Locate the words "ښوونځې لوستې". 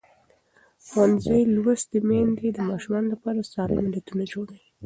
0.85-1.97